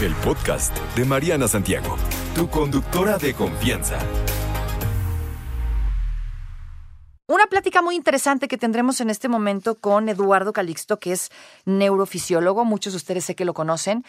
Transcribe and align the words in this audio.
El 0.00 0.14
podcast 0.14 0.78
de 0.94 1.04
Mariana 1.04 1.48
Santiago, 1.48 1.96
tu 2.32 2.48
conductora 2.48 3.18
de 3.18 3.34
confianza. 3.34 3.98
Una 7.26 7.46
plática 7.46 7.82
muy 7.82 7.96
interesante 7.96 8.46
que 8.46 8.56
tendremos 8.56 9.00
en 9.00 9.10
este 9.10 9.28
momento 9.28 9.74
con 9.74 10.08
Eduardo 10.08 10.52
Calixto, 10.52 11.00
que 11.00 11.10
es 11.10 11.30
neurofisiólogo. 11.64 12.64
Muchos 12.64 12.92
de 12.92 12.98
ustedes 12.98 13.24
sé 13.24 13.34
que 13.34 13.44
lo 13.44 13.54
conocen 13.54 14.04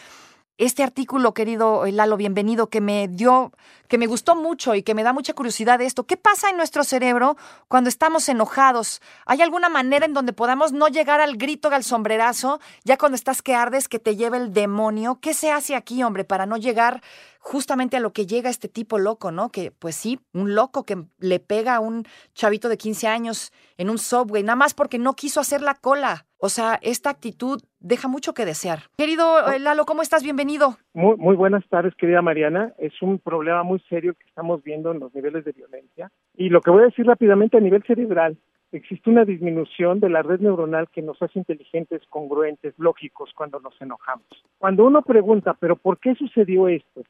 este 0.60 0.84
artículo, 0.84 1.34
querido 1.34 1.86
Lalo, 1.86 2.18
bienvenido, 2.18 2.68
que 2.68 2.82
me 2.82 3.08
dio, 3.08 3.54
que 3.90 3.98
me 3.98 4.08
gustó 4.08 4.36
mucho 4.36 4.76
y 4.76 4.84
que 4.84 4.94
me 4.94 5.04
da 5.04 5.12
mucha 5.12 5.34
curiosidad 5.34 5.82
esto. 5.82 6.06
¿Qué 6.06 6.16
pasa 6.16 6.50
en 6.50 6.58
nuestro 6.58 6.84
cerebro 6.84 7.36
cuando 7.68 7.90
estamos 7.90 8.30
enojados? 8.30 9.02
¿Hay 9.26 9.42
alguna 9.42 9.68
manera 9.68 10.06
en 10.06 10.14
donde 10.14 10.32
podamos 10.32 10.72
no 10.72 10.88
llegar 10.88 11.20
al 11.20 11.36
grito, 11.36 11.70
al 11.70 11.84
sombrerazo, 11.84 12.62
ya 12.86 12.98
cuando 12.98 13.16
estás 13.16 13.42
que 13.42 13.56
ardes, 13.56 13.90
que 13.90 14.00
te 14.00 14.16
lleve 14.16 14.38
el 14.38 14.54
demonio? 14.54 15.20
¿Qué 15.20 15.34
se 15.34 15.52
hace 15.52 15.76
aquí, 15.76 16.04
hombre, 16.04 16.24
para 16.24 16.46
no 16.46 16.56
llegar 16.56 17.02
justamente 17.40 17.98
a 17.98 18.00
lo 18.00 18.14
que 18.14 18.28
llega 18.28 18.50
este 18.50 18.68
tipo 18.68 19.00
loco, 19.00 19.32
¿no? 19.32 19.50
Que, 19.50 19.72
pues 19.72 19.96
sí, 19.96 20.20
un 20.34 20.54
loco 20.54 20.86
que 20.86 21.06
le 21.18 21.40
pega 21.40 21.76
a 21.76 21.80
un 21.80 22.06
chavito 22.36 22.70
de 22.70 22.78
15 22.78 23.08
años 23.08 23.52
en 23.78 23.90
un 23.90 23.98
subway, 23.98 24.44
nada 24.44 24.56
más 24.56 24.74
porque 24.74 25.00
no 25.00 25.16
quiso 25.16 25.40
hacer 25.40 25.62
la 25.62 25.74
cola. 25.74 26.28
O 26.38 26.50
sea, 26.50 26.80
esta 26.82 27.10
actitud 27.10 27.62
deja 27.80 28.08
mucho 28.08 28.34
que 28.34 28.46
desear. 28.46 28.90
Querido 28.98 29.30
oh. 29.30 29.52
eh, 29.52 29.60
Lalo, 29.60 29.86
¿cómo 29.86 30.02
estás? 30.02 30.24
Bienvenido. 30.24 30.78
Muy, 30.94 31.18
muy 31.18 31.36
buenas 31.36 31.68
tardes, 31.70 31.94
querida 31.96 32.22
Mariana. 32.22 32.74
Es 32.78 33.02
un 33.02 33.20
problema 33.20 33.64
muy 33.64 33.80
serio 33.90 34.16
que 34.16 34.28
estamos 34.28 34.64
viendo 34.64 34.92
en 34.92 35.00
los 35.00 35.14
niveles 35.14 35.46
de 35.46 35.52
violencia. 35.52 36.12
Y 36.36 36.50
lo 36.50 36.62
que 36.62 36.72
voy 36.72 36.82
a 36.82 36.86
decir 36.86 37.06
rápidamente 37.06 37.58
a 37.58 37.62
nivel 37.62 37.84
cerebral, 37.84 38.38
existe 38.72 39.10
una 39.10 39.26
disminución 39.26 40.00
de 40.00 40.10
la 40.10 40.22
red 40.22 40.40
neuronal 40.40 40.90
que 40.90 41.02
nos 41.02 41.22
hace 41.22 41.40
inteligentes, 41.40 42.02
congruentes, 42.10 42.74
lógicos 42.78 43.32
cuando 43.36 43.60
nos 43.60 43.80
enojamos. 43.82 44.28
Cuando 44.58 44.86
uno 44.86 45.02
pregunta, 45.02 45.56
pero 45.60 45.76
¿por 45.76 46.00
qué 46.00 46.16
sucedió 46.16 46.68
esto? 46.68 47.04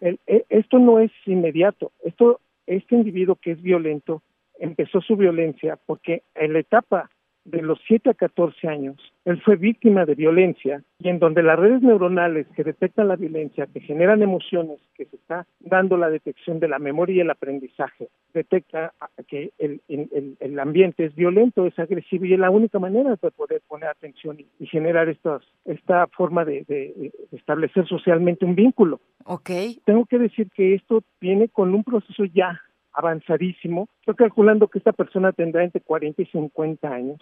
E, 0.00 0.44
esto 0.48 0.78
no 0.78 0.98
es 0.98 1.12
inmediato. 1.26 1.92
Esto, 2.02 2.40
este 2.66 2.94
individuo 2.94 3.36
que 3.36 3.52
es 3.52 3.62
violento 3.62 4.22
empezó 4.58 5.00
su 5.00 5.16
violencia 5.16 5.78
porque 5.86 6.22
en 6.34 6.52
la 6.52 6.60
etapa 6.60 7.10
de 7.50 7.62
los 7.62 7.78
7 7.86 8.10
a 8.10 8.14
14 8.14 8.68
años, 8.68 8.96
él 9.24 9.40
fue 9.42 9.56
víctima 9.56 10.04
de 10.04 10.14
violencia 10.14 10.82
y 10.98 11.08
en 11.08 11.18
donde 11.18 11.42
las 11.42 11.58
redes 11.58 11.82
neuronales 11.82 12.46
que 12.54 12.64
detectan 12.64 13.08
la 13.08 13.16
violencia, 13.16 13.66
que 13.66 13.80
generan 13.80 14.22
emociones, 14.22 14.80
que 14.94 15.06
se 15.06 15.16
está 15.16 15.46
dando 15.60 15.96
la 15.96 16.10
detección 16.10 16.60
de 16.60 16.68
la 16.68 16.78
memoria 16.78 17.16
y 17.16 17.20
el 17.20 17.30
aprendizaje, 17.30 18.08
detecta 18.34 18.92
que 19.26 19.52
el, 19.58 19.80
el, 19.88 20.58
ambiente 20.58 21.04
es 21.04 21.14
violento, 21.14 21.66
es 21.66 21.78
agresivo 21.78 22.24
y 22.24 22.34
es 22.34 22.38
la 22.38 22.50
única 22.50 22.78
manera 22.78 23.10
de 23.10 23.30
poder 23.30 23.62
poner 23.66 23.88
atención 23.88 24.38
y, 24.40 24.66
generar 24.66 25.08
estas, 25.08 25.42
esta 25.64 26.06
forma 26.08 26.44
de, 26.44 26.64
de, 26.68 27.12
establecer 27.32 27.86
socialmente 27.86 28.44
un 28.44 28.54
vínculo. 28.54 29.00
Okay. 29.24 29.80
Tengo 29.84 30.04
que 30.06 30.18
decir 30.18 30.50
que 30.50 30.74
esto 30.74 31.02
viene 31.20 31.48
con 31.48 31.74
un 31.74 31.84
proceso 31.84 32.24
ya 32.24 32.60
avanzadísimo. 32.92 33.88
Estoy 34.00 34.14
calculando 34.16 34.68
que 34.68 34.78
esta 34.78 34.92
persona 34.92 35.32
tendrá 35.32 35.64
entre 35.64 35.80
40 35.80 36.22
y 36.22 36.26
50 36.26 36.88
años, 36.88 37.18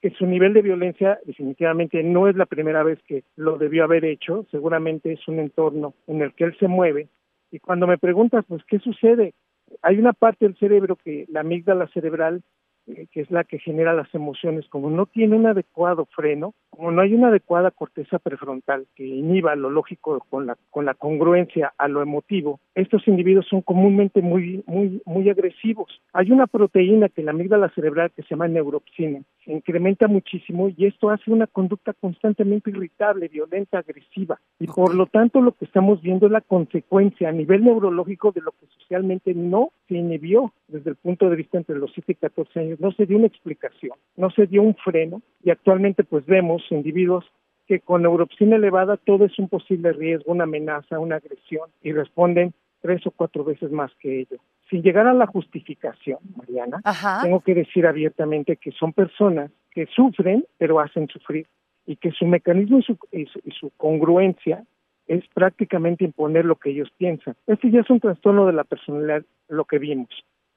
que 0.00 0.10
su 0.10 0.26
nivel 0.26 0.52
de 0.52 0.62
violencia 0.62 1.18
definitivamente 1.24 2.02
no 2.02 2.28
es 2.28 2.36
la 2.36 2.46
primera 2.46 2.82
vez 2.82 2.98
que 3.06 3.24
lo 3.36 3.58
debió 3.58 3.84
haber 3.84 4.04
hecho, 4.04 4.46
seguramente 4.50 5.12
es 5.12 5.28
un 5.28 5.38
entorno 5.38 5.94
en 6.06 6.22
el 6.22 6.34
que 6.34 6.44
él 6.44 6.56
se 6.58 6.68
mueve. 6.68 7.08
Y 7.50 7.58
cuando 7.58 7.86
me 7.86 7.98
preguntas, 7.98 8.44
pues, 8.48 8.62
¿qué 8.66 8.78
sucede? 8.78 9.34
Hay 9.82 9.98
una 9.98 10.12
parte 10.12 10.46
del 10.46 10.56
cerebro 10.56 10.96
que 10.96 11.26
la 11.28 11.40
amígdala 11.40 11.86
cerebral 11.88 12.42
eh, 12.86 13.06
que 13.12 13.20
es 13.20 13.30
la 13.30 13.44
que 13.44 13.58
genera 13.58 13.94
las 13.94 14.12
emociones, 14.14 14.66
como 14.68 14.90
no 14.90 15.06
tiene 15.06 15.36
un 15.36 15.46
adecuado 15.46 16.06
freno, 16.06 16.54
como 16.70 16.90
no 16.90 17.00
hay 17.02 17.14
una 17.14 17.28
adecuada 17.28 17.70
corteza 17.70 18.18
prefrontal 18.18 18.86
que 18.96 19.06
inhiba 19.06 19.54
lo 19.54 19.70
lógico 19.70 20.24
con 20.28 20.46
la, 20.46 20.56
con 20.70 20.84
la 20.84 20.94
congruencia 20.94 21.72
a 21.78 21.88
lo 21.88 22.02
emotivo, 22.02 22.60
estos 22.74 23.06
individuos 23.06 23.46
son 23.48 23.62
comúnmente 23.62 24.22
muy, 24.22 24.64
muy, 24.66 25.00
muy 25.04 25.28
agresivos. 25.30 26.00
Hay 26.12 26.30
una 26.32 26.46
proteína 26.46 27.08
que 27.08 27.22
la 27.22 27.30
amígdala 27.30 27.68
cerebral 27.70 28.10
que 28.10 28.22
se 28.22 28.30
llama 28.30 28.48
neuropsina, 28.48 29.22
se 29.44 29.52
incrementa 29.52 30.08
muchísimo 30.08 30.68
y 30.76 30.86
esto 30.86 31.10
hace 31.10 31.30
una 31.30 31.46
conducta 31.46 31.92
constantemente 31.92 32.70
irritable, 32.70 33.28
violenta, 33.28 33.78
agresiva. 33.78 34.40
Y 34.58 34.66
por 34.66 34.94
lo 34.94 35.06
tanto 35.06 35.40
lo 35.40 35.52
que 35.52 35.64
estamos 35.64 36.00
viendo 36.00 36.26
es 36.26 36.32
la 36.32 36.40
consecuencia 36.40 37.28
a 37.28 37.32
nivel 37.32 37.64
neurológico 37.64 38.32
de 38.32 38.40
lo 38.40 38.52
que 38.52 38.66
socialmente 38.78 39.34
no 39.34 39.72
se 39.88 39.96
inhibió 39.96 40.52
desde 40.68 40.90
el 40.90 40.96
punto 40.96 41.28
de 41.28 41.36
vista 41.36 41.58
entre 41.58 41.76
los 41.76 41.92
7 41.92 42.12
y 42.12 42.14
14 42.14 42.60
años 42.60 42.80
no 42.80 42.92
se 42.92 43.06
dio 43.06 43.16
una 43.16 43.26
explicación, 43.26 43.96
no 44.16 44.30
se 44.30 44.46
dio 44.46 44.62
un 44.62 44.74
freno 44.74 45.22
y 45.42 45.50
actualmente 45.50 46.04
pues 46.04 46.24
vemos 46.26 46.62
individuos 46.70 47.24
que 47.66 47.80
con 47.80 48.02
neuropsina 48.02 48.56
elevada 48.56 48.96
todo 48.96 49.24
es 49.24 49.38
un 49.38 49.48
posible 49.48 49.92
riesgo, 49.92 50.32
una 50.32 50.44
amenaza, 50.44 50.98
una 50.98 51.16
agresión 51.16 51.70
y 51.82 51.92
responden 51.92 52.54
tres 52.80 53.06
o 53.06 53.10
cuatro 53.10 53.44
veces 53.44 53.70
más 53.70 53.92
que 54.00 54.20
ello. 54.20 54.38
Sin 54.72 54.82
llegar 54.82 55.06
a 55.06 55.12
la 55.12 55.26
justificación, 55.26 56.18
Mariana, 56.34 56.80
tengo 57.22 57.40
que 57.40 57.54
decir 57.54 57.86
abiertamente 57.86 58.56
que 58.56 58.72
son 58.72 58.94
personas 58.94 59.50
que 59.70 59.84
sufren 59.84 60.46
pero 60.56 60.80
hacen 60.80 61.08
sufrir 61.08 61.46
y 61.84 61.96
que 61.96 62.10
su 62.10 62.24
mecanismo 62.24 62.78
y 62.78 62.82
su, 62.82 62.96
y 63.12 63.50
su 63.50 63.68
congruencia 63.76 64.64
es 65.06 65.24
prácticamente 65.34 66.04
imponer 66.06 66.46
lo 66.46 66.56
que 66.56 66.70
ellos 66.70 66.90
piensan. 66.96 67.34
Este 67.46 67.70
ya 67.70 67.80
es 67.80 67.90
un 67.90 68.00
trastorno 68.00 68.46
de 68.46 68.54
la 68.54 68.64
personalidad, 68.64 69.22
lo 69.48 69.66
que 69.66 69.78
vimos. 69.78 70.08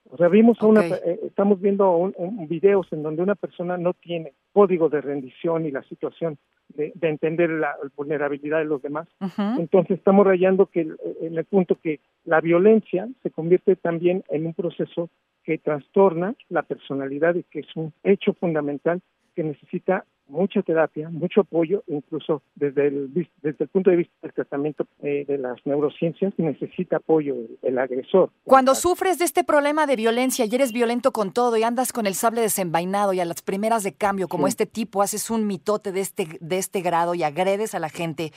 O 0.09 0.15
sea, 0.15 0.29
vimos 0.29 0.61
a 0.61 0.67
una, 0.67 0.85
eh, 0.85 1.19
estamos 1.23 1.59
viendo 1.59 1.91
un, 1.91 2.47
videos 2.47 2.87
en 2.93 3.03
donde 3.03 3.21
una 3.21 3.35
persona 3.35 3.77
no 3.77 3.91
tiene 3.95 4.31
código 4.53 4.87
de 4.87 5.01
rendición 5.01 5.65
y 5.65 5.71
la 5.71 5.83
situación 5.83 6.37
de, 6.69 6.93
entender 7.01 7.49
la 7.49 7.75
vulnerabilidad 7.95 8.59
de 8.59 8.65
los 8.65 8.81
demás. 8.81 9.07
Entonces 9.57 9.97
estamos 9.97 10.25
rayando 10.25 10.67
que 10.67 10.81
en 11.21 11.37
el 11.37 11.45
punto 11.45 11.75
que 11.75 11.99
la 12.23 12.41
violencia 12.41 13.07
se 13.23 13.31
convierte 13.31 13.75
también 13.75 14.23
en 14.29 14.45
un 14.45 14.53
proceso 14.53 15.09
que 15.43 15.57
trastorna 15.57 16.35
la 16.49 16.63
personalidad 16.63 17.35
y 17.35 17.43
que 17.43 17.59
es 17.59 17.75
un 17.75 17.93
hecho 18.03 18.33
fundamental 18.33 19.01
que 19.35 19.43
necesita 19.43 20.05
mucha 20.27 20.61
terapia, 20.61 21.09
mucho 21.09 21.41
apoyo, 21.41 21.83
incluso 21.87 22.41
desde 22.55 22.87
el, 22.87 23.13
desde 23.41 23.63
el 23.63 23.67
punto 23.67 23.89
de 23.89 23.97
vista 23.97 24.13
del 24.21 24.33
tratamiento 24.33 24.87
eh, 25.01 25.25
de 25.27 25.37
las 25.37 25.57
neurociencias, 25.65 26.33
necesita 26.37 26.97
apoyo 26.97 27.35
el, 27.61 27.77
agresor. 27.77 28.31
Cuando 28.43 28.73
sufres 28.73 29.19
de 29.19 29.25
este 29.25 29.43
problema 29.43 29.85
de 29.85 29.95
violencia 29.95 30.45
y 30.45 30.55
eres 30.55 30.71
violento 30.71 31.11
con 31.11 31.33
todo 31.33 31.57
y 31.57 31.63
andas 31.63 31.91
con 31.91 32.07
el 32.07 32.15
sable 32.15 32.41
desenvainado 32.41 33.13
y 33.13 33.19
a 33.19 33.25
las 33.25 33.41
primeras 33.41 33.83
de 33.83 33.93
cambio, 33.93 34.27
como 34.27 34.47
este 34.47 34.65
tipo, 34.65 35.01
haces 35.01 35.29
un 35.29 35.45
mitote 35.45 35.91
de 35.91 36.01
este, 36.01 36.27
de 36.39 36.57
este 36.57 36.81
grado 36.81 37.15
y 37.15 37.23
agredes 37.23 37.75
a 37.75 37.79
la 37.79 37.89
gente, 37.89 38.31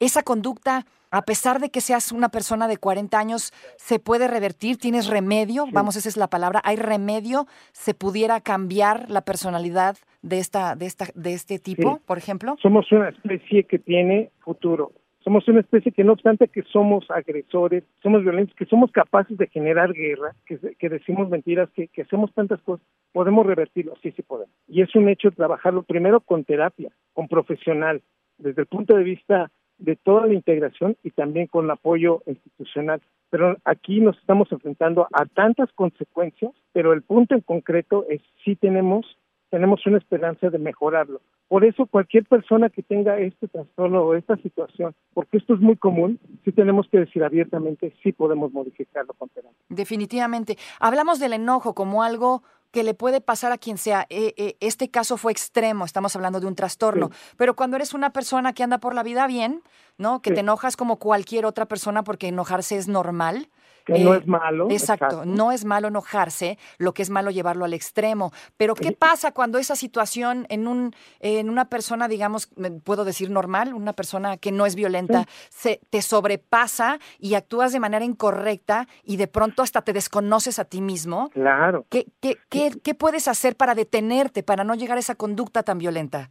esa 0.00 0.22
conducta, 0.22 0.84
a 1.10 1.22
pesar 1.22 1.60
de 1.60 1.70
que 1.70 1.80
seas 1.80 2.10
una 2.10 2.30
persona 2.30 2.66
de 2.66 2.76
40 2.76 3.18
años, 3.18 3.52
se 3.76 3.98
puede 3.98 4.26
revertir, 4.26 4.78
tienes 4.78 5.06
remedio, 5.06 5.66
vamos, 5.70 5.94
esa 5.96 6.08
es 6.08 6.16
la 6.16 6.28
palabra, 6.28 6.60
hay 6.64 6.76
remedio, 6.76 7.46
se 7.72 7.94
pudiera 7.94 8.40
cambiar 8.40 9.08
la 9.10 9.20
personalidad 9.20 9.96
de 10.22 10.38
esta, 10.38 10.76
de 10.76 10.86
esta, 10.86 11.06
de 11.14 11.34
este 11.34 11.58
tipo, 11.58 12.00
por 12.06 12.18
ejemplo. 12.18 12.56
Somos 12.62 12.90
una 12.92 13.08
especie 13.08 13.64
que 13.64 13.78
tiene 13.78 14.30
futuro. 14.40 14.92
Somos 15.24 15.46
una 15.46 15.60
especie 15.60 15.92
que 15.92 16.02
no 16.02 16.14
obstante 16.14 16.48
que 16.48 16.62
somos 16.62 17.08
agresores, 17.08 17.84
somos 18.02 18.22
violentos, 18.22 18.56
que 18.56 18.66
somos 18.66 18.90
capaces 18.90 19.38
de 19.38 19.46
generar 19.46 19.92
guerra, 19.92 20.34
que, 20.46 20.58
que 20.76 20.88
decimos 20.88 21.28
mentiras, 21.28 21.70
que, 21.70 21.86
que 21.88 22.02
hacemos 22.02 22.32
tantas 22.34 22.60
cosas, 22.62 22.84
podemos 23.12 23.46
revertirlo, 23.46 23.94
sí, 24.02 24.10
sí 24.12 24.22
podemos. 24.22 24.54
Y 24.66 24.82
es 24.82 24.92
un 24.96 25.08
hecho 25.08 25.30
trabajarlo 25.30 25.84
primero 25.84 26.20
con 26.20 26.44
terapia, 26.44 26.90
con 27.12 27.28
profesional, 27.28 28.02
desde 28.38 28.62
el 28.62 28.66
punto 28.66 28.96
de 28.96 29.04
vista 29.04 29.50
de 29.78 29.96
toda 29.96 30.26
la 30.26 30.34
integración 30.34 30.96
y 31.02 31.10
también 31.10 31.46
con 31.46 31.70
apoyo 31.70 32.22
institucional. 32.26 33.00
Pero 33.30 33.56
aquí 33.64 34.00
nos 34.00 34.18
estamos 34.18 34.50
enfrentando 34.50 35.06
a 35.12 35.26
tantas 35.26 35.72
consecuencias, 35.72 36.52
pero 36.72 36.92
el 36.92 37.02
punto 37.02 37.34
en 37.34 37.40
concreto 37.40 38.06
es 38.08 38.20
si 38.44 38.56
tenemos 38.56 39.06
tenemos 39.52 39.86
una 39.86 39.98
esperanza 39.98 40.48
de 40.48 40.58
mejorarlo. 40.58 41.20
Por 41.46 41.66
eso 41.66 41.84
cualquier 41.84 42.24
persona 42.24 42.70
que 42.70 42.82
tenga 42.82 43.18
este 43.18 43.48
trastorno 43.48 44.00
o 44.00 44.14
esta 44.14 44.34
situación, 44.38 44.94
porque 45.12 45.36
esto 45.36 45.52
es 45.52 45.60
muy 45.60 45.76
común, 45.76 46.18
sí 46.42 46.52
tenemos 46.52 46.88
que 46.90 47.00
decir 47.00 47.22
abiertamente, 47.22 47.94
sí 48.02 48.12
podemos 48.12 48.50
modificarlo 48.50 49.12
con 49.12 49.28
terapia. 49.28 49.58
Definitivamente. 49.68 50.56
Hablamos 50.80 51.20
del 51.20 51.34
enojo 51.34 51.74
como 51.74 52.02
algo 52.02 52.42
que 52.70 52.82
le 52.82 52.94
puede 52.94 53.20
pasar 53.20 53.52
a 53.52 53.58
quien 53.58 53.76
sea. 53.76 54.06
Eh, 54.08 54.32
eh, 54.38 54.56
este 54.60 54.90
caso 54.90 55.18
fue 55.18 55.32
extremo, 55.32 55.84
estamos 55.84 56.16
hablando 56.16 56.40
de 56.40 56.46
un 56.46 56.54
trastorno, 56.54 57.10
pero 57.36 57.54
cuando 57.54 57.76
eres 57.76 57.92
una 57.92 58.10
persona 58.10 58.54
que 58.54 58.62
anda 58.62 58.78
por 58.78 58.94
la 58.94 59.02
vida 59.02 59.26
bien, 59.26 59.60
¿no? 59.98 60.22
Que 60.22 60.32
te 60.32 60.40
enojas 60.40 60.76
como 60.76 60.98
cualquier 60.98 61.46
otra 61.46 61.66
persona 61.66 62.04
porque 62.04 62.28
enojarse 62.28 62.76
es 62.76 62.88
normal. 62.88 63.48
Que 63.84 63.98
no 63.98 64.14
eh, 64.14 64.18
es 64.18 64.26
malo. 64.26 64.68
Exacto, 64.70 65.24
no 65.24 65.50
es 65.50 65.64
malo 65.64 65.88
enojarse, 65.88 66.58
lo 66.78 66.94
que 66.94 67.02
es 67.02 67.10
malo 67.10 67.30
llevarlo 67.30 67.64
al 67.64 67.74
extremo. 67.74 68.32
Pero 68.56 68.74
¿qué 68.74 68.92
pasa 68.92 69.32
cuando 69.32 69.58
esa 69.58 69.74
situación 69.74 70.46
en, 70.50 70.68
un, 70.68 70.94
en 71.18 71.50
una 71.50 71.64
persona, 71.64 72.06
digamos, 72.06 72.48
puedo 72.84 73.04
decir 73.04 73.30
normal, 73.30 73.74
una 73.74 73.92
persona 73.92 74.36
que 74.36 74.52
no 74.52 74.66
es 74.66 74.76
violenta, 74.76 75.26
se 75.50 75.80
te 75.90 76.00
sobrepasa 76.00 77.00
y 77.18 77.34
actúas 77.34 77.72
de 77.72 77.80
manera 77.80 78.04
incorrecta 78.04 78.86
y 79.02 79.16
de 79.16 79.26
pronto 79.26 79.62
hasta 79.62 79.82
te 79.82 79.92
desconoces 79.92 80.60
a 80.60 80.64
ti 80.64 80.80
mismo? 80.80 81.30
Claro. 81.30 81.84
¿Qué, 81.88 82.06
qué, 82.20 82.38
qué, 82.48 82.72
qué 82.82 82.94
puedes 82.94 83.26
hacer 83.26 83.56
para 83.56 83.74
detenerte, 83.74 84.44
para 84.44 84.62
no 84.62 84.74
llegar 84.74 84.96
a 84.96 85.00
esa 85.00 85.16
conducta 85.16 85.64
tan 85.64 85.78
violenta? 85.78 86.30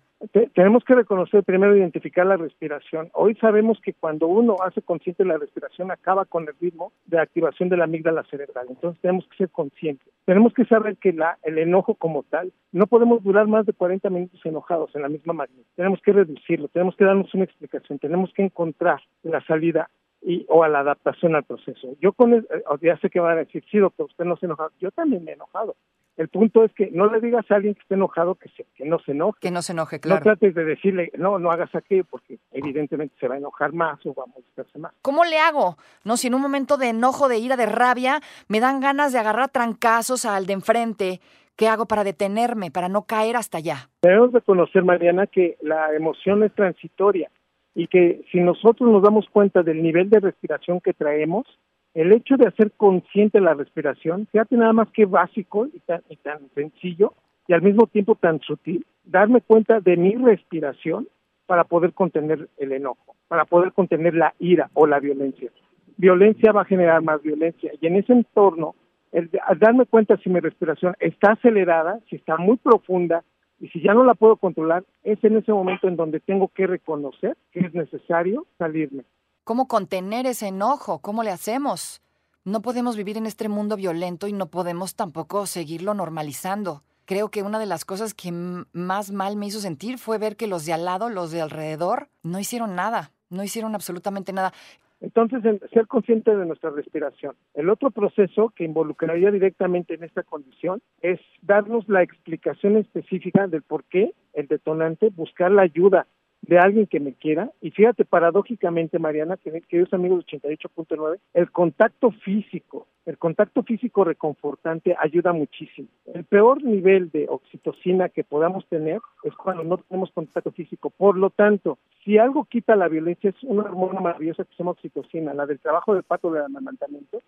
Tenemos 0.54 0.84
que 0.84 0.96
reconocer 0.96 1.44
primero 1.44 1.76
identificar 1.76 2.26
la 2.26 2.38
respiración. 2.38 3.10
Hoy 3.14 3.36
sabemos 3.36 3.80
que 3.82 3.94
cuando 3.94 4.28
uno 4.28 4.58
hace 4.64 4.82
consciente 4.82 5.26
la 5.26 5.38
respiración 5.38 5.92
acaba 5.92 6.26
con 6.26 6.48
el 6.48 6.54
ritmo 6.60 6.92
de 7.08 7.20
activación 7.20 7.70
de 7.70 7.78
la 7.78 7.86
amígdala 7.86 8.24
cerebral. 8.26 8.68
Entonces 8.70 9.02
tenemos 9.02 9.28
que 9.28 9.38
ser 9.38 9.50
conscientes. 9.50 10.08
Tenemos 10.26 10.54
que 10.54 10.66
saber 10.66 10.98
que 10.98 11.14
la, 11.14 11.38
el 11.44 11.58
enojo 11.58 11.96
como 11.96 12.24
tal, 12.24 12.52
no 12.72 12.88
podemos 12.88 13.24
durar 13.24 13.48
más 13.48 13.66
de 13.66 13.74
40 13.74 14.10
minutos 14.10 14.40
enojados 14.46 14.96
en 14.96 15.02
la 15.02 15.10
misma 15.10 15.34
magnitud. 15.34 15.66
Tenemos 15.76 16.00
que 16.02 16.14
reducirlo, 16.14 16.68
tenemos 16.68 16.96
que 16.96 17.06
darnos 17.06 17.34
una 17.34 17.44
explicación, 17.44 18.00
tenemos 18.00 18.32
que 18.34 18.44
encontrar 18.44 19.02
la 19.24 19.42
salida 19.46 19.90
y, 20.22 20.46
o 20.50 20.64
a 20.64 20.70
la 20.70 20.80
adaptación 20.80 21.36
al 21.36 21.44
proceso. 21.44 21.96
Yo 22.00 22.14
con 22.14 22.34
el, 22.34 22.48
eh, 22.52 22.64
ya 22.82 22.98
sé 22.98 23.10
que 23.10 23.20
van 23.20 23.38
a 23.38 23.42
decir, 23.42 23.64
sí, 23.72 23.80
doctor, 23.80 24.06
usted 24.06 24.26
no 24.26 24.38
se 24.38 24.46
ha 24.46 24.48
enojado. 24.48 24.72
Yo 24.80 24.92
también 24.92 25.24
me 25.24 25.32
he 25.32 25.34
enojado. 25.34 25.76
El 26.22 26.28
punto 26.28 26.64
es 26.64 26.72
que 26.74 26.92
no 26.92 27.12
le 27.12 27.20
digas 27.20 27.50
a 27.50 27.56
alguien 27.56 27.74
que 27.74 27.82
esté 27.82 27.96
enojado 27.96 28.36
que, 28.36 28.48
se, 28.50 28.68
que 28.76 28.86
no 28.86 29.00
se 29.00 29.14
enoje. 29.14 29.40
Que 29.42 29.50
no 29.50 29.64
se 29.64 29.72
enoje, 29.72 30.00
claro. 30.00 30.20
No 30.20 30.24
trates 30.24 30.54
de 30.54 30.64
decirle, 30.64 31.12
no, 31.18 31.40
no 31.40 31.50
hagas 31.50 31.74
aquello, 31.74 32.04
porque 32.08 32.38
evidentemente 32.52 33.16
se 33.20 33.28
va 33.28 33.34
a 33.34 33.38
enojar 33.40 33.74
más 33.74 34.06
o 34.06 34.14
va 34.14 34.26
a 34.26 34.28
molestarse 34.28 34.78
más. 34.78 34.94
¿Cómo 35.02 35.26
le 35.26 35.40
hago? 35.40 35.78
No, 36.04 36.18
si 36.18 36.28
en 36.28 36.36
un 36.36 36.42
momento 36.44 36.78
de 36.78 36.90
enojo, 36.90 37.28
de 37.28 37.40
ira, 37.40 37.58
de 37.58 37.66
rabia, 37.66 38.22
me 38.48 38.60
dan 38.60 38.82
ganas 38.82 39.14
de 39.14 39.18
agarrar 39.18 39.50
trancazos 39.50 40.26
al 40.26 40.46
de 40.46 40.54
enfrente. 40.54 41.22
¿Qué 41.56 41.68
hago 41.68 41.88
para 41.88 42.04
detenerme, 42.04 42.70
para 42.70 42.88
no 42.88 43.08
caer 43.08 43.36
hasta 43.36 43.58
allá? 43.58 43.90
Debemos 44.04 44.32
reconocer, 44.32 44.84
Mariana, 44.84 45.26
que 45.26 45.58
la 45.64 45.92
emoción 45.96 46.44
es 46.44 46.54
transitoria 46.54 47.32
y 47.74 47.88
que 47.88 48.24
si 48.32 48.42
nosotros 48.42 48.92
nos 48.92 49.02
damos 49.02 49.28
cuenta 49.28 49.64
del 49.64 49.82
nivel 49.82 50.12
de 50.12 50.20
respiración 50.20 50.82
que 50.82 50.94
traemos, 50.94 51.48
el 51.94 52.12
hecho 52.12 52.38
de 52.38 52.48
hacer 52.48 52.72
consciente 52.72 53.42
la 53.42 53.54
respiración, 53.54 54.28
fíjate 54.32 54.56
nada 54.56 54.74
más 54.74 54.90
que 54.92 55.06
básico 55.06 55.68
y 55.68 55.80
tan, 55.80 56.02
y 56.10 56.16
tan 56.18 56.50
sencillo 56.56 57.14
y 57.48 57.54
al 57.54 57.62
mismo 57.62 57.88
tiempo 57.88 58.16
tan 58.16 58.40
sutil, 58.40 58.86
darme 59.04 59.42
cuenta 59.42 59.80
de 59.80 59.98
mi 59.98 60.16
respiración 60.16 61.08
para 61.48 61.66
poder 61.66 61.94
contener 61.94 62.48
el 62.58 62.72
enojo, 62.72 63.16
para 63.28 63.46
poder 63.46 63.74
contener 63.74 64.14
la 64.14 64.34
ira 64.40 64.70
o 64.74 64.88
la 64.88 65.00
violencia. 65.00 65.52
Violencia 65.98 66.52
va 66.52 66.62
a 66.62 66.66
generar 66.66 67.02
más 67.02 67.22
violencia 67.22 67.72
y 67.80 67.88
en 67.88 67.98
ese 67.98 68.14
entorno, 68.14 68.76
el, 69.12 69.30
al 69.46 69.60
darme 69.60 69.86
cuenta 69.86 70.18
si 70.18 70.30
mi 70.30 70.40
respiración 70.40 70.96
está 71.00 71.34
acelerada, 71.34 72.00
si 72.10 72.16
está 72.16 72.38
muy 72.38 72.58
profunda, 72.58 73.24
y 73.62 73.68
si 73.68 73.82
ya 73.82 73.94
no 73.94 74.04
la 74.04 74.16
puedo 74.16 74.38
controlar, 74.38 74.84
es 75.04 75.24
en 75.24 75.38
ese 75.38 75.54
momento 75.54 75.88
en 75.88 75.96
donde 75.96 76.20
tengo 76.20 76.48
que 76.48 76.66
reconocer 76.66 77.38
que 77.52 77.60
es 77.60 77.74
necesario 77.76 78.48
salirme. 78.58 79.04
¿Cómo 79.44 79.68
contener 79.68 80.28
ese 80.28 80.50
enojo? 80.50 81.00
¿Cómo 81.00 81.24
le 81.24 81.32
hacemos? 81.32 82.00
No 82.46 82.62
podemos 82.62 82.96
vivir 82.96 83.18
en 83.18 83.26
este 83.26 83.50
mundo 83.50 83.76
violento 83.76 84.28
y 84.28 84.34
no 84.34 84.52
podemos 84.52 84.96
tampoco 84.96 85.48
seguirlo 85.48 85.96
normalizando. 85.96 86.84
Creo 87.06 87.30
que 87.30 87.42
una 87.42 87.58
de 87.58 87.66
las 87.66 87.84
cosas 87.84 88.14
que 88.14 88.32
más 88.32 89.12
mal 89.12 89.38
me 89.38 89.48
hizo 89.48 89.60
sentir 89.60 89.98
fue 89.98 90.20
ver 90.20 90.36
que 90.36 90.46
los 90.46 90.68
de 90.68 90.74
al 90.74 90.86
lado, 90.86 91.10
los 91.10 91.32
de 91.32 91.42
alrededor, 91.42 92.10
no 92.22 92.40
hicieron 92.40 92.76
nada, 92.76 93.14
no 93.32 93.44
hicieron 93.44 93.74
absolutamente 93.74 94.32
nada. 94.32 94.54
Entonces, 95.00 95.42
ser 95.74 95.88
consciente 95.88 96.36
de 96.36 96.46
nuestra 96.46 96.70
respiración. 96.70 97.36
El 97.56 97.72
otro 97.72 97.90
proceso 97.90 98.54
que 98.56 98.64
involucraría 98.64 99.32
directamente 99.32 99.96
en 99.96 100.04
esta 100.04 100.22
condición 100.22 100.84
es 101.02 101.20
darnos 101.42 101.90
la 101.90 102.04
explicación 102.04 102.78
específica 102.78 103.48
del 103.48 103.64
por 103.64 103.86
qué 103.86 104.14
el 104.34 104.46
detonante, 104.46 105.10
buscar 105.10 105.50
la 105.50 105.64
ayuda 105.64 106.06
de 106.42 106.60
alguien 106.60 106.88
que 106.88 107.00
me 107.00 107.14
quiera. 107.14 107.52
Y 107.62 107.72
fíjate, 107.72 108.06
paradójicamente, 108.06 109.00
Mariana, 109.00 109.38
queridos 109.38 109.94
amigos 109.94 110.26
de 110.26 110.40
88.9, 110.40 111.20
el 111.34 111.52
contacto 111.52 112.12
físico, 112.12 112.88
el 113.06 113.18
contacto 113.18 113.64
físico 113.64 114.04
reconfortante 114.04 114.96
ayuda 115.00 115.34
muchísimo. 115.34 115.88
El 116.14 116.24
peor 116.24 116.64
nivel 116.64 117.10
de 117.10 117.26
oxitocina 117.30 118.10
que 118.10 118.24
podamos 118.24 118.66
tener 118.68 119.00
es 119.24 119.34
cuando 119.36 119.64
no 119.64 119.78
tenemos 119.78 120.12
contacto 120.12 120.52
físico. 120.52 120.92
Por 120.92 121.18
lo 121.18 121.30
tanto, 121.30 121.80
si 122.04 122.18
algo 122.18 122.46
quita 122.46 122.76
la 122.76 122.88
violencia 122.88 123.32
es 123.32 123.44
una 123.44 123.64
hormona 123.64 124.02
maravillosa 124.02 124.44
que 124.44 124.52
se 124.52 124.58
llama 124.60 124.72
oxitocina, 124.72 125.34
la 125.34 125.46
del 125.46 125.60
trabajo 125.60 125.94
del 125.94 126.04
pato 126.04 126.32
del 126.32 126.46
amamantamiento. 126.46 127.22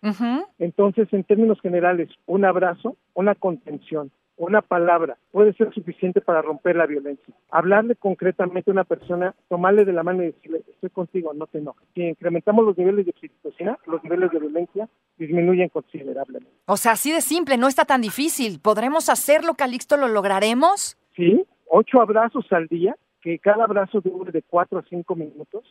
Entonces, 0.60 1.12
en 1.12 1.24
términos 1.24 1.60
generales, 1.62 2.10
un 2.26 2.46
abrazo, 2.46 2.98
una 3.14 3.36
contención, 3.36 4.12
una 4.38 4.62
palabra 4.62 5.18
puede 5.32 5.54
ser 5.54 5.74
suficiente 5.74 6.22
para 6.22 6.42
romper 6.42 6.76
la 6.76 6.86
violencia. 6.86 7.34
Hablarle 7.52 7.96
concretamente 7.96 8.72
a 8.72 8.74
una 8.74 8.84
persona, 8.84 9.36
tomarle 9.48 9.86
de 9.86 9.94
la 9.94 10.04
mano 10.04 10.24
y 10.24 10.28
decirle, 10.28 10.64
estoy 10.68 10.90
contigo, 10.90 11.34
no 11.34 11.48
te 11.48 11.60
enojes. 11.60 11.88
Si 11.94 12.02
incrementamos 12.02 12.66
los 12.66 12.78
niveles 12.78 13.06
de 13.06 13.12
oxitocina, 13.12 13.78
los 13.86 14.04
niveles 14.04 14.32
de 14.32 14.40
violencia 14.40 14.90
disminuyen 15.18 15.70
considerablemente. 15.70 16.52
O 16.66 16.78
sea, 16.78 16.94
así 16.94 17.12
de 17.12 17.22
simple, 17.22 17.58
no 17.58 17.68
está 17.68 17.86
tan 17.86 18.02
difícil. 18.02 18.60
¿Podremos 18.60 19.10
hacerlo, 19.10 19.54
Calixto? 19.54 19.98
¿Lo 19.98 20.08
lograremos? 20.08 20.98
Sí, 21.16 21.46
ocho 21.68 22.02
abrazos 22.02 22.46
al 22.52 22.68
día, 22.68 22.96
que 23.22 23.40
cada 23.40 23.66
abrazo 23.66 24.02
dure 24.02 24.32
de 24.32 24.42
cuatro 24.42 24.80
a 24.80 24.84
cinco 24.90 25.16
minutos. 25.16 25.64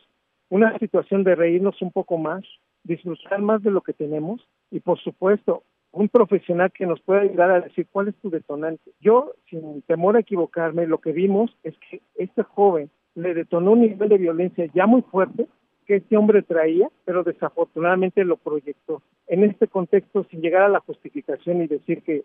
Una 0.49 0.77
situación 0.79 1.23
de 1.23 1.35
reírnos 1.35 1.81
un 1.81 1.91
poco 1.91 2.17
más, 2.17 2.43
disfrutar 2.83 3.41
más 3.41 3.61
de 3.63 3.71
lo 3.71 3.81
que 3.81 3.93
tenemos 3.93 4.41
y, 4.71 4.79
por 4.79 4.99
supuesto, 4.99 5.63
un 5.93 6.09
profesional 6.09 6.71
que 6.71 6.87
nos 6.87 6.99
pueda 7.01 7.21
ayudar 7.21 7.51
a 7.51 7.61
decir 7.61 7.87
cuál 7.91 8.07
es 8.07 8.15
tu 8.15 8.29
detonante. 8.29 8.91
Yo, 8.99 9.33
sin 9.49 9.83
temor 9.83 10.17
a 10.17 10.21
equivocarme, 10.21 10.87
lo 10.87 10.97
que 10.97 11.11
vimos 11.11 11.55
es 11.63 11.75
que 11.89 12.01
este 12.15 12.41
joven 12.41 12.89
le 13.15 13.35
detonó 13.35 13.71
un 13.71 13.81
nivel 13.81 14.09
de 14.09 14.17
violencia 14.17 14.65
ya 14.73 14.87
muy 14.87 15.03
fuerte 15.03 15.47
que 15.85 15.97
este 15.97 16.17
hombre 16.17 16.41
traía, 16.41 16.89
pero 17.05 17.23
desafortunadamente 17.23 18.23
lo 18.23 18.37
proyectó. 18.37 19.03
En 19.27 19.43
este 19.43 19.67
contexto, 19.67 20.25
sin 20.31 20.41
llegar 20.41 20.63
a 20.63 20.69
la 20.69 20.79
justificación 20.79 21.61
y 21.61 21.67
decir 21.67 22.01
que, 22.01 22.23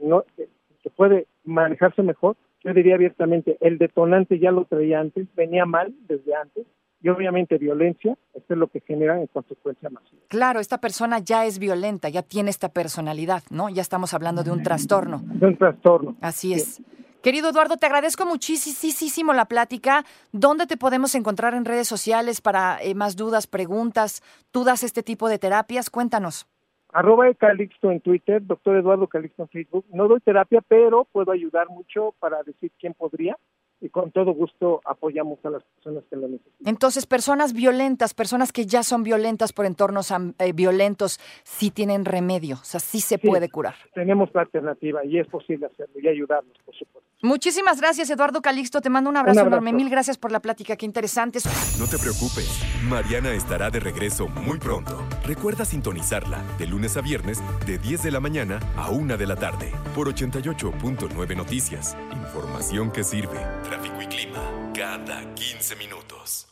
no 0.00 0.24
que 0.36 0.90
puede 0.90 1.26
manejarse 1.44 2.02
mejor, 2.02 2.36
yo 2.62 2.72
diría 2.72 2.94
abiertamente, 2.94 3.56
el 3.60 3.78
detonante 3.78 4.38
ya 4.38 4.52
lo 4.52 4.66
traía 4.66 5.00
antes, 5.00 5.26
venía 5.34 5.66
mal 5.66 5.94
desde 6.06 6.34
antes, 6.34 6.66
y 7.02 7.08
obviamente 7.08 7.58
violencia, 7.58 8.16
esto 8.34 8.54
es 8.54 8.58
lo 8.58 8.68
que 8.68 8.80
genera 8.80 9.20
en 9.20 9.26
consecuencia 9.26 9.90
masiva. 9.90 10.23
Claro, 10.34 10.58
esta 10.58 10.78
persona 10.78 11.20
ya 11.20 11.46
es 11.46 11.60
violenta, 11.60 12.08
ya 12.08 12.22
tiene 12.22 12.50
esta 12.50 12.68
personalidad, 12.68 13.44
¿no? 13.50 13.68
Ya 13.68 13.82
estamos 13.82 14.14
hablando 14.14 14.42
de 14.42 14.50
un 14.50 14.64
trastorno. 14.64 15.20
De 15.22 15.46
un 15.46 15.56
trastorno. 15.56 16.16
Así 16.20 16.54
es. 16.54 16.82
Querido 17.22 17.50
Eduardo, 17.50 17.76
te 17.76 17.86
agradezco 17.86 18.26
muchísimo 18.26 19.32
la 19.32 19.44
plática. 19.44 20.04
¿Dónde 20.32 20.66
te 20.66 20.76
podemos 20.76 21.14
encontrar 21.14 21.54
en 21.54 21.64
redes 21.64 21.86
sociales 21.86 22.40
para 22.40 22.82
eh, 22.82 22.96
más 22.96 23.14
dudas, 23.14 23.46
preguntas? 23.46 24.24
¿Tú 24.50 24.64
das 24.64 24.82
este 24.82 25.04
tipo 25.04 25.28
de 25.28 25.38
terapias? 25.38 25.88
Cuéntanos. 25.88 26.48
Arroba 26.92 27.32
Calixto 27.34 27.92
en 27.92 28.00
Twitter, 28.00 28.44
doctor 28.44 28.76
Eduardo 28.76 29.06
Calixto 29.06 29.42
en 29.42 29.48
Facebook. 29.50 29.86
No 29.92 30.08
doy 30.08 30.18
terapia, 30.18 30.62
pero 30.66 31.04
puedo 31.12 31.30
ayudar 31.30 31.68
mucho 31.68 32.12
para 32.18 32.42
decir 32.42 32.72
quién 32.80 32.92
podría 32.92 33.38
y 33.80 33.88
con 33.88 34.10
todo 34.10 34.32
gusto 34.32 34.80
apoyamos 34.84 35.38
a 35.44 35.50
las 35.50 35.62
personas 35.62 36.04
que 36.08 36.16
lo 36.16 36.28
necesitan. 36.28 36.66
Entonces, 36.66 37.06
personas 37.06 37.52
violentas, 37.52 38.14
personas 38.14 38.52
que 38.52 38.66
ya 38.66 38.82
son 38.82 39.02
violentas 39.02 39.52
por 39.52 39.66
entornos 39.66 40.10
eh, 40.10 40.52
violentos, 40.52 41.20
sí 41.42 41.70
tienen 41.70 42.04
remedio, 42.04 42.56
o 42.56 42.64
sea, 42.64 42.80
sí 42.80 43.00
se 43.00 43.18
puede 43.18 43.48
curar. 43.48 43.74
Tenemos 43.94 44.30
la 44.34 44.42
alternativa 44.42 45.04
y 45.04 45.18
es 45.18 45.26
posible 45.28 45.66
hacerlo 45.66 46.00
y 46.00 46.08
ayudarlos, 46.08 46.56
por 46.64 46.74
supuesto. 46.74 47.04
Muchísimas 47.24 47.80
gracias, 47.80 48.10
Eduardo 48.10 48.42
Calixto. 48.42 48.82
Te 48.82 48.90
mando 48.90 49.08
un 49.08 49.16
abrazo, 49.16 49.40
un 49.40 49.46
abrazo, 49.46 49.56
enorme. 49.56 49.72
Mil 49.72 49.88
gracias 49.88 50.18
por 50.18 50.30
la 50.30 50.40
plática. 50.40 50.76
Qué 50.76 50.84
interesante. 50.84 51.38
No 51.78 51.86
te 51.86 51.96
preocupes. 51.96 52.62
Mariana 52.86 53.32
estará 53.32 53.70
de 53.70 53.80
regreso 53.80 54.28
muy 54.28 54.58
pronto. 54.58 55.02
Recuerda 55.26 55.64
sintonizarla 55.64 56.42
de 56.58 56.66
lunes 56.66 56.98
a 56.98 57.00
viernes 57.00 57.42
de 57.64 57.78
10 57.78 58.02
de 58.02 58.10
la 58.10 58.20
mañana 58.20 58.60
a 58.76 58.90
1 58.90 59.16
de 59.16 59.26
la 59.26 59.36
tarde 59.36 59.72
por 59.94 60.12
88.9 60.12 61.34
Noticias. 61.34 61.96
Información 62.12 62.90
que 62.90 63.04
sirve. 63.04 63.38
Tráfico 63.64 64.02
y 64.02 64.06
clima 64.06 64.72
cada 64.74 65.34
15 65.34 65.76
minutos. 65.76 66.46